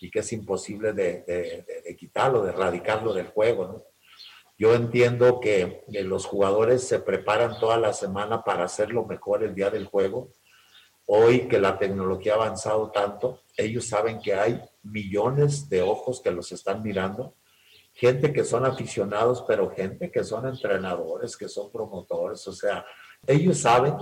[0.00, 3.84] y que es imposible de, quitarlo, de erradicarlo del juego, ¿no?
[4.58, 9.70] Yo entiendo que, los jugadores se preparan toda la semana para hacerlo mejor el día
[9.70, 10.32] del juego.
[11.06, 16.32] Hoy que la tecnología ha avanzado tanto, ellos saben que hay millones de ojos que
[16.32, 17.36] los están mirando,
[17.92, 22.84] gente que son aficionados, pero gente que son entrenadores, que son promotores, o sea,
[23.26, 23.94] ellos saben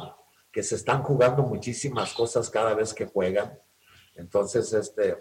[0.52, 3.58] que se están jugando muchísimas cosas cada vez que juegan.
[4.14, 5.16] Entonces, este,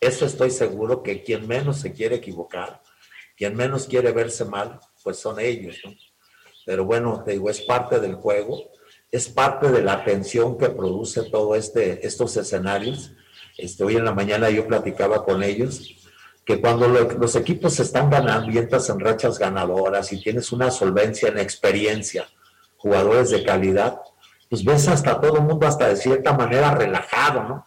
[0.00, 2.82] eso estoy seguro que quien menos se quiere equivocar,
[3.36, 5.76] quien menos quiere verse mal, pues son ellos.
[6.64, 8.70] Pero bueno, te digo, es parte del juego,
[9.10, 13.12] es parte de la tensión que produce todo este, estos escenarios.
[13.56, 15.96] Este, hoy en la mañana yo platicaba con ellos
[16.44, 21.38] que cuando los equipos están ganando y en rachas ganadoras y tienes una solvencia en
[21.38, 22.28] experiencia,
[22.86, 24.00] jugadores de calidad,
[24.48, 27.66] pues ves hasta todo el mundo hasta de cierta manera relajado, ¿no?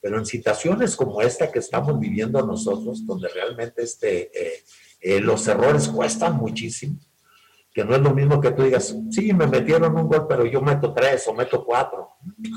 [0.00, 4.64] Pero en situaciones como esta que estamos viviendo nosotros, donde realmente este, eh,
[5.00, 7.00] eh, los errores cuestan muchísimo,
[7.74, 10.60] que no es lo mismo que tú digas, sí, me metieron un gol, pero yo
[10.60, 12.10] meto tres o meto cuatro.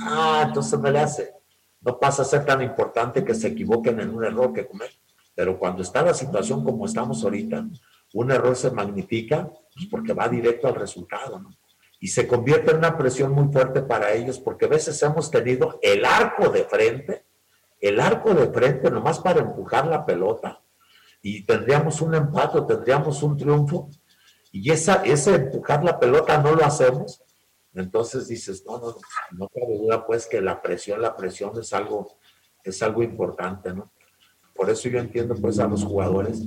[0.03, 1.33] Ah, entonces me le hace.
[1.81, 4.91] No pasa a ser tan importante que se equivoquen en un error que comer.
[5.33, 7.65] Pero cuando está la situación como estamos ahorita,
[8.13, 11.49] un error se magnifica pues porque va directo al resultado, ¿no?
[12.03, 15.79] Y se convierte en una presión muy fuerte para ellos porque a veces hemos tenido
[15.81, 17.23] el arco de frente,
[17.79, 20.61] el arco de frente nomás para empujar la pelota
[21.21, 23.89] y tendríamos un empate, tendríamos un triunfo
[24.51, 27.23] y esa, ese empujar la pelota no lo hacemos,
[27.73, 28.97] entonces dices, no, no,
[29.31, 32.17] no cabe duda pues que la presión, la presión es algo,
[32.65, 33.93] es algo importante, ¿no?
[34.53, 36.41] Por eso yo entiendo pues a los jugadores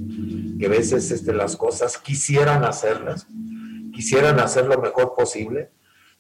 [0.59, 3.27] que a veces este, las cosas quisieran hacerlas,
[3.97, 5.71] quisieran hacer lo mejor posible,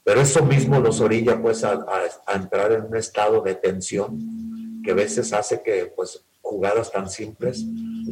[0.02, 1.84] pero eso mismo los orilla pues a,
[2.34, 7.66] entrar en un estado de tensión que a veces hace que pues jugadas tan simples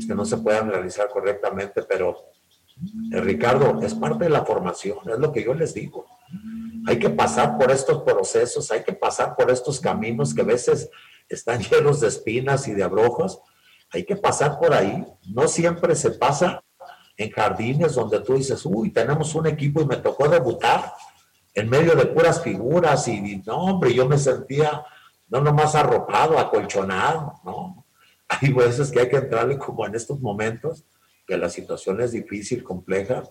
[0.07, 2.33] que no se puedan realizar correctamente, pero
[3.13, 6.05] eh, Ricardo, es parte de la formación, es lo que yo les digo.
[6.87, 10.91] Hay que pasar por estos procesos, hay que pasar por estos caminos que a veces
[11.29, 13.41] están llenos de espinas y de abrojos.
[13.93, 15.07] Hay que pasar por ahí.
[15.29, 16.64] No siempre se pasa
[17.17, 20.93] en jardines donde tú dices, uy, tenemos un equipo y me tocó debutar
[21.55, 24.85] en medio de puras figuras y, no, hombre, yo me sentía
[25.29, 27.87] no nomás arropado, acolchonado, ¿no?
[28.29, 30.85] Hay veces que hay que entrarle como en estos momentos,
[31.27, 33.23] que la situación es difícil, compleja,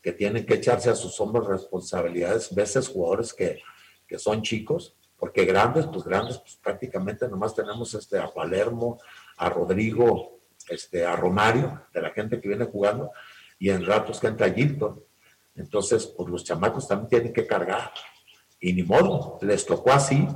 [0.00, 3.60] que tienen que echarse a sus hombros responsabilidades, veces jugadores que,
[4.06, 8.98] que son chicos, porque grandes, pues grandes, pues prácticamente nomás tenemos este, a Palermo,
[9.36, 13.10] a Rodrigo, este, a Romario, de la gente que viene jugando,
[13.58, 15.02] y en ratos que entra Gilton.
[15.54, 17.92] Entonces, pues los chamacos también tienen que cargar.
[18.60, 20.26] Y ni modo, les tocó así.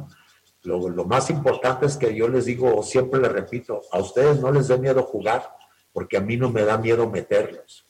[0.63, 4.51] Lo, lo, más importante es que yo les digo, siempre les repito, a ustedes no
[4.53, 5.49] les dé miedo jugar,
[5.93, 7.87] porque a mí no me da miedo meterlos.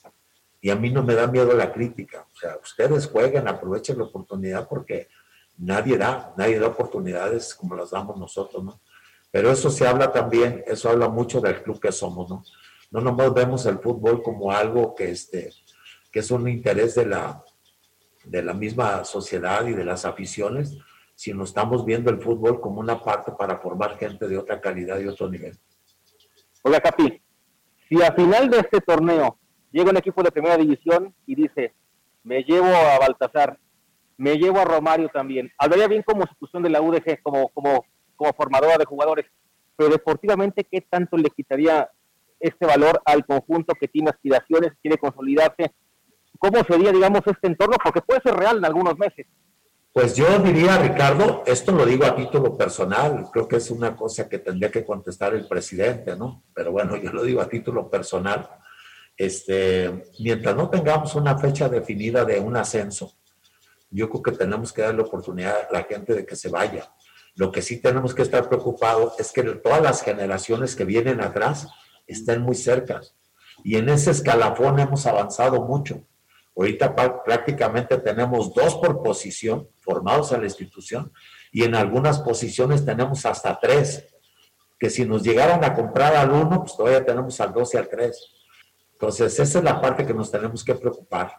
[0.61, 2.25] Y a mí no me da miedo la crítica.
[2.33, 5.09] O sea, ustedes jueguen, aprovechen la oportunidad porque
[5.57, 8.79] nadie da, nadie da oportunidades como las damos nosotros, ¿no?
[9.29, 12.43] Pero eso se habla también, eso habla mucho del club que somos, ¿no?
[12.93, 15.49] No nomás vemos el fútbol como algo que, este,
[16.11, 17.43] que es un interés de la,
[18.23, 20.77] de la misma sociedad y de las aficiones,
[21.15, 25.07] sino estamos viendo el fútbol como una parte para formar gente de otra calidad y
[25.07, 25.57] otro nivel.
[26.61, 27.19] Oiga, Capi,
[27.89, 29.39] si a final de este torneo
[29.71, 31.73] llega un equipo de primera división y dice,
[32.21, 33.57] me llevo a Baltasar,
[34.17, 38.33] me llevo a Romario también, hablaría bien como institución de la UDG, como, como, como
[38.33, 39.25] formadora de jugadores,
[39.75, 41.89] pero deportivamente, ¿qué tanto le quitaría
[42.43, 45.73] este valor al conjunto que tiene aspiraciones, quiere consolidarse.
[46.37, 47.77] ¿Cómo sería, digamos, este entorno?
[47.81, 49.25] Porque puede ser real en algunos meses.
[49.93, 54.27] Pues yo diría, Ricardo, esto lo digo a título personal, creo que es una cosa
[54.27, 56.43] que tendría que contestar el presidente, ¿no?
[56.53, 58.49] Pero bueno, yo lo digo a título personal.
[59.15, 63.13] Este, mientras no tengamos una fecha definida de un ascenso,
[63.89, 66.91] yo creo que tenemos que darle oportunidad a la gente de que se vaya.
[67.35, 71.67] Lo que sí tenemos que estar preocupados es que todas las generaciones que vienen atrás
[72.07, 73.01] estén muy cerca.
[73.63, 76.05] Y en ese escalafón hemos avanzado mucho.
[76.55, 81.11] Ahorita prácticamente tenemos dos por posición formados en la institución
[81.51, 84.05] y en algunas posiciones tenemos hasta tres,
[84.79, 87.89] que si nos llegaran a comprar al uno, pues todavía tenemos al dos y al
[87.89, 88.29] tres.
[88.93, 91.33] Entonces, esa es la parte que nos tenemos que preocupar.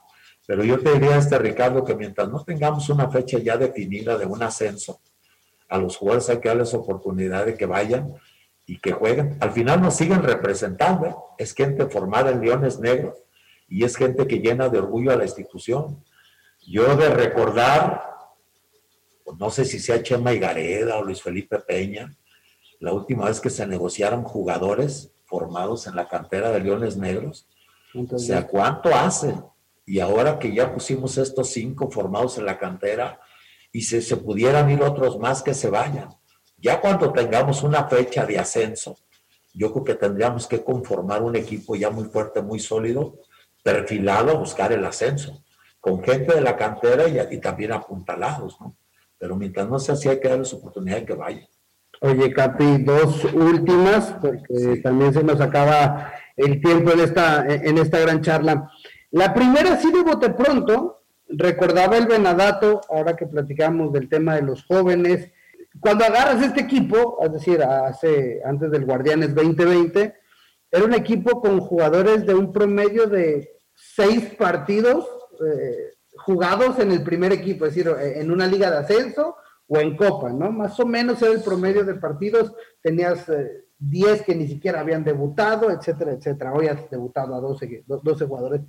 [0.46, 4.26] Pero yo te diría, este Ricardo, que mientras no tengamos una fecha ya definida de
[4.26, 5.00] un ascenso,
[5.68, 8.14] a los jugadores hay que darles oportunidad de que vayan
[8.66, 9.36] y que jueguen.
[9.40, 11.24] Al final nos siguen representando.
[11.38, 13.18] Es gente formada en Leones Negros
[13.68, 16.02] y es gente que llena de orgullo a la institución.
[16.66, 18.02] Yo de recordar,
[19.24, 22.14] pues, no sé si sea Chema Gareda o Luis Felipe Peña,
[22.80, 27.48] la última vez que se negociaron jugadores formados en la cantera de Leones Negros,
[28.10, 29.34] o sea, ¿cuánto hace?
[29.86, 33.20] Y ahora que ya pusimos estos cinco formados en la cantera
[33.72, 36.08] y si se pudieran ir otros más que se vayan.
[36.56, 38.96] Ya cuando tengamos una fecha de ascenso,
[39.52, 43.18] yo creo que tendríamos que conformar un equipo ya muy fuerte, muy sólido,
[43.62, 45.42] perfilado a buscar el ascenso,
[45.80, 48.76] con gente de la cantera y, también apuntalados, ¿no?
[49.18, 51.46] Pero mientras no sea así, hay que darles oportunidad de que vayan.
[52.00, 58.00] Oye, Capi, dos últimas, porque también se nos acaba el tiempo en esta, en esta
[58.00, 58.70] gran charla.
[59.12, 64.42] La primera, sí de bote pronto, recordaba el Benadato, ahora que platicamos del tema de
[64.42, 65.30] los jóvenes,
[65.80, 70.14] cuando agarras este equipo, es decir, hace, antes del Guardianes 2020,
[70.70, 75.06] era un equipo con jugadores de un promedio de seis partidos
[75.44, 79.96] eh, jugados en el primer equipo, es decir, en una liga de ascenso o en
[79.96, 80.52] Copa, ¿no?
[80.52, 83.26] Más o menos era el promedio de partidos, tenías
[83.78, 86.52] 10 eh, que ni siquiera habían debutado, etcétera, etcétera.
[86.52, 88.60] Hoy has debutado a 12, 12 jugadores.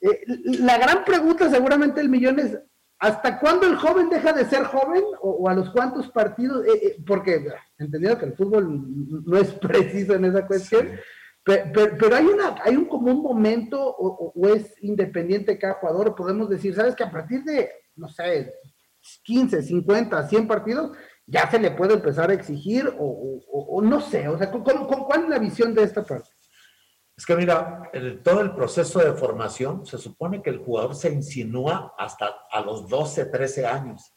[0.00, 0.22] Eh,
[0.60, 2.58] la gran pregunta seguramente el millón es,
[3.00, 6.66] ¿Hasta cuándo el joven deja de ser joven o, a los cuantos partidos?
[6.66, 7.46] Eh, eh, porque
[7.78, 10.90] entendido que el fútbol no es preciso en esa cuestión,
[11.42, 16.74] pero, hay, una, hay un como un momento o, es independiente cada jugador, podemos decir,
[16.74, 18.52] ¿sabes que a partir de, no sé,
[19.24, 20.92] 15, 50, 100 partidos,
[21.26, 25.38] ya se le puede empezar a exigir o, no sé, o sea, cuál es la
[25.38, 26.28] visión de esta parte?
[27.20, 31.12] Es que mira, en todo el proceso de formación se supone que el jugador se
[31.12, 34.14] insinúa hasta a los 12, 13 años.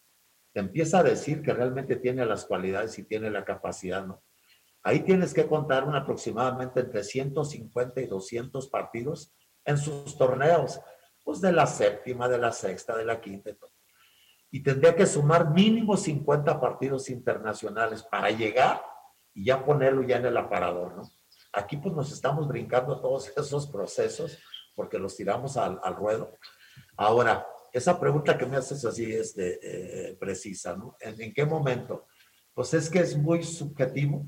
[0.53, 4.23] Te empieza a decir que realmente tiene las cualidades y tiene la capacidad, ¿no?
[4.83, 9.35] Ahí tienes que contar un aproximadamente entre 150 y 200 partidos
[9.65, 10.79] en sus torneos,
[11.25, 13.73] pues de la séptima, de la sexta, de la quinta y todo.
[14.49, 18.81] Y tendría que sumar mínimo 50 partidos internacionales para llegar
[19.33, 21.22] y ya ponerlo ya en el aparador, ¿no?
[21.53, 24.37] Aquí pues nos estamos brincando todos esos procesos
[24.75, 26.35] porque los tiramos al, ruedo.
[26.97, 30.97] Ahora, esa pregunta que me haces así es de, eh, precisa, ¿no?
[30.99, 32.07] ¿En, qué momento?
[32.55, 34.25] Pues es que es muy subjetivo,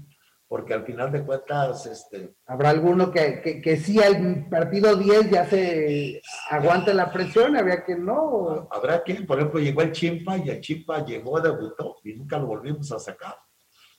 [0.48, 2.36] porque al final de cuentas, este...
[2.46, 6.22] Habrá alguno que, que, que sí al partido 10 ya se
[6.52, 8.68] aguante la presión, habría que no.
[8.72, 12.46] Habrá quien, por ejemplo, llegó el Chimpa y el Chimpa llegó, debutó y nunca lo
[12.46, 13.36] volvimos a sacar.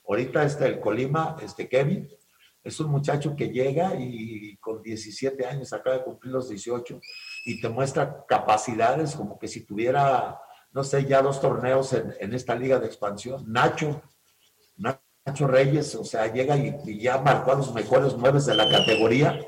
[0.07, 2.09] Ahorita este, el Colima, este Kevin,
[2.67, 6.99] es un muchacho que llega y con 17 años acaba de cumplir los 18
[7.45, 10.39] y te muestra capacidades como que si tuviera,
[10.71, 13.45] no sé, ya dos torneos en, esta liga de expansión.
[13.47, 14.01] Nacho,
[14.75, 19.39] Nacho Reyes, o sea, llega y, ya marcó a los mejores nueve de la categoría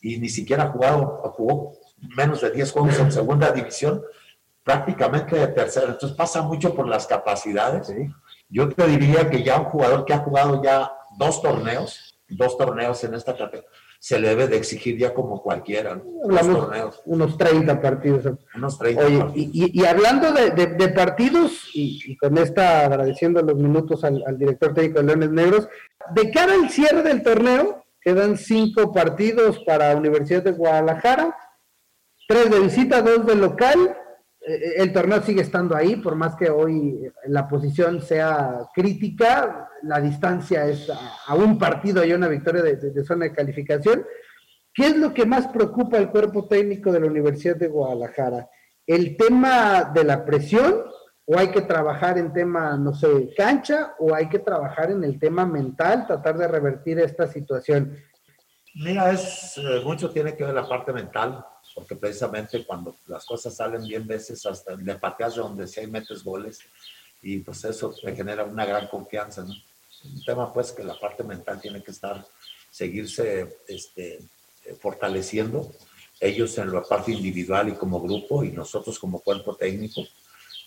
[0.00, 1.72] y ni siquiera ha jugado, jugó
[2.16, 4.02] menos de 10 juegos en segunda división,
[4.64, 5.92] prácticamente de tercera.
[5.92, 7.92] Entonces pasa mucho por las capacidades.
[8.48, 13.02] Yo te diría que ya un jugador que ha jugado ya dos torneos, dos torneos
[13.04, 13.68] en esta categoría,
[13.98, 17.00] se le debe de exigir ya como cualquiera, torneos.
[17.04, 18.38] Unos 30 partidos.
[18.54, 24.74] Unos 30 Oye, Y, hablando de, partidos, y, con esta agradeciendo los minutos al, director
[24.74, 25.68] técnico de Leones Negros,
[26.14, 31.36] de cara al cierre del torneo, quedan cinco partidos para Universidad de Guadalajara,
[32.28, 33.96] tres de visita, dos de local,
[34.46, 40.66] el torneo sigue estando ahí, por más que hoy la posición sea crítica, la distancia
[40.66, 44.04] es a, un partido y una victoria de, zona de calificación.
[44.72, 48.48] ¿Qué es lo que más preocupa al cuerpo técnico de la Universidad de Guadalajara?
[48.86, 50.84] ¿El tema de la presión
[51.24, 55.18] o hay que trabajar en tema, no sé, cancha o hay que trabajar en el
[55.18, 57.96] tema mental, tratar de revertir esta situación?
[58.74, 63.56] Mira, es, eh, mucho tiene que ver la parte mental porque precisamente cuando las cosas
[63.56, 66.60] salen bien, veces hasta le pateas de donde sea y metes goles,
[67.22, 69.54] y pues eso te genera una gran confianza, ¿no?
[70.04, 72.24] Un tema pues que la parte mental tiene que estar,
[72.70, 74.20] seguirse este,
[74.80, 75.72] fortaleciendo,
[76.20, 80.02] ellos en la parte individual y como grupo, y nosotros como cuerpo técnico,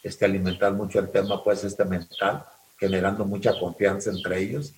[0.03, 2.43] este, alimentar mucho el tema pues este mental,
[2.78, 4.74] generando mucha confianza entre ellos,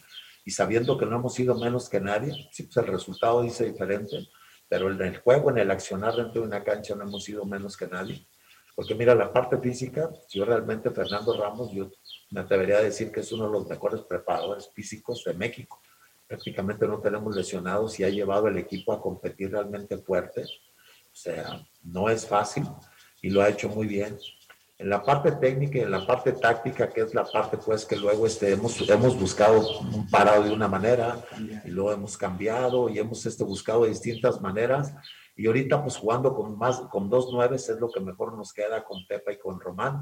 [0.46, 4.28] y sabiendo que no hemos sido menos que nadie, sí, pues el resultado dice diferente,
[4.70, 7.76] pero en el juego, en el accionar dentro de una cancha no hemos sido menos
[7.76, 8.26] que nadie.
[8.76, 11.90] Porque mira, la parte física, yo realmente Fernando Ramos, yo
[12.30, 15.82] me atrevería a decir que es uno de los mejores preparadores físicos de México.
[16.28, 20.44] Prácticamente no tenemos lesionados y ha llevado el equipo a competir realmente fuerte.
[20.44, 22.64] O sea, no es fácil
[23.22, 24.18] y lo ha hecho muy bien
[24.80, 27.98] en la parte técnica y en la parte táctica, que es la parte pues que
[27.98, 31.22] luego este, hemos, hemos buscado un parado de una manera
[31.66, 34.94] y luego hemos cambiado y hemos este, buscado de distintas maneras.
[35.36, 38.86] Y ahorita pues jugando con, más, con dos nueves es lo que mejor nos queda
[38.86, 40.02] con Pepa y con Román.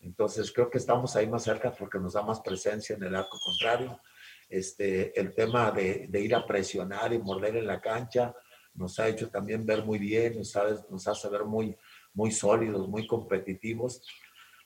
[0.00, 3.38] Entonces creo que estamos ahí más cerca porque nos da más presencia en el arco
[3.38, 4.00] contrario.
[4.48, 8.34] Este, el tema de, de ir a presionar y morder en la cancha
[8.76, 10.54] nos ha hecho también ver muy bien, nos,
[10.90, 11.76] nos hace ver muy,
[12.16, 14.02] muy sólidos, muy competitivos.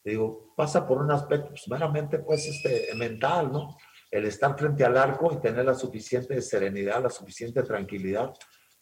[0.03, 3.77] digo, pasa por un aspecto pues, meramente pues este, mental, ¿no?
[4.11, 8.33] El estar frente al arco y tener la suficiente serenidad, la suficiente tranquilidad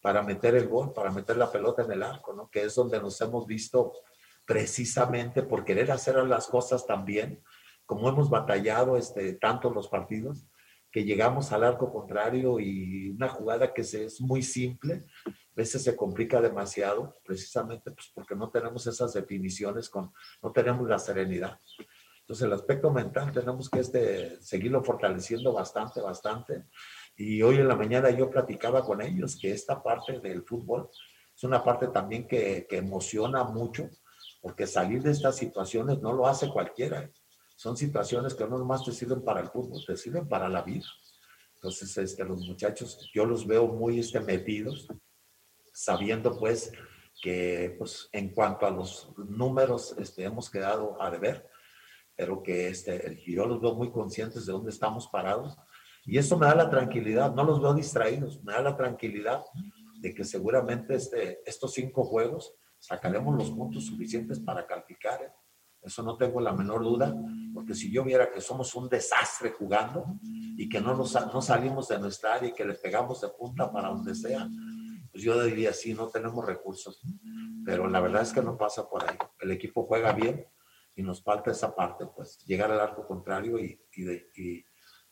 [0.01, 2.49] para meter el gol, para meter la pelota en el arco, ¿no?
[2.49, 3.93] Que es donde nos hemos visto
[4.47, 7.43] precisamente por querer hacer las cosas también,
[7.85, 10.47] como hemos batallado este, tanto los partidos,
[10.91, 15.05] que llegamos al arco contrario y una jugada que es muy simple,
[15.59, 21.01] veces se complica demasiado, precisamente pues porque no tenemos esas definiciones, con, no tenemos la
[21.01, 21.59] serenidad.
[22.21, 26.67] Entonces el aspecto mental tenemos que este, seguirlo fortaleciendo bastante, bastante.
[27.17, 30.91] Y hoy en la mañana yo platicaba con ellos que esta parte del fútbol
[31.35, 33.91] es una parte también que, que emociona mucho,
[34.41, 37.11] porque salir de estas situaciones no lo hace cualquiera.
[37.57, 40.87] Son situaciones que no nomás te sirven para el fútbol, te sirven para la vida.
[41.57, 44.87] Entonces, este, los muchachos, yo los veo muy este, metidos,
[45.79, 46.73] sabiendo pues
[47.23, 51.49] que pues, en cuanto a los números este, hemos quedado a deber,
[52.17, 55.57] pero que este, yo los veo muy conscientes de dónde estamos parados
[56.05, 59.45] y eso me da la tranquilidad, no los veo distraídos, me da la tranquilidad
[60.01, 65.23] de que seguramente este, estos cinco juegos sacaremos los puntos suficientes para calificar.
[65.23, 65.33] ¿eh?
[65.83, 67.15] Eso no tengo la menor duda,
[67.55, 71.87] porque si yo viera que somos un desastre jugando y que no, nos, no salimos
[71.87, 74.49] de nuestra área y que le pegamos de punta para donde sea,
[75.19, 77.03] pues yo diría, sí, no tenemos recursos,
[77.67, 79.19] pero la verdad es que no pasa por ahí.
[79.41, 80.47] El equipo juega bien
[80.95, 84.65] y nos falta esa parte, pues llegar al arco contrario y, y,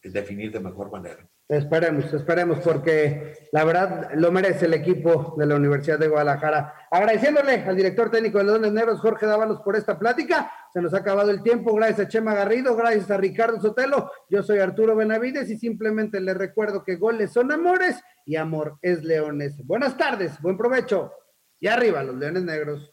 [0.04, 1.28] definir de mejor manera.
[1.48, 6.86] Esperemos, esperemos, porque la verdad lo merece el equipo de la Universidad de Guadalajara.
[6.88, 10.52] Agradeciéndole al director técnico de los Dones Negros, Jorge Dávalos, por esta plática.
[10.76, 11.74] Se nos ha acabado el tiempo.
[11.74, 14.12] Gracias a Chema Garrido, gracias a Ricardo Sotelo.
[14.28, 17.96] Yo soy Arturo Benavides y simplemente les recuerdo que goles son amores
[18.26, 19.56] y amor es leones.
[19.64, 21.12] Buenas tardes, buen provecho
[21.58, 22.92] y arriba los leones negros.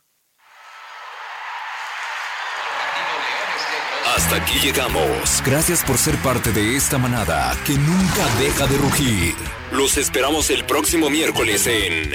[4.16, 5.44] Hasta aquí llegamos.
[5.46, 9.36] Gracias por ser parte de esta manada que nunca deja de rugir.
[9.74, 12.14] Los esperamos el próximo miércoles en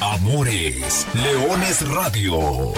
[0.00, 2.72] Amores Leones Radio.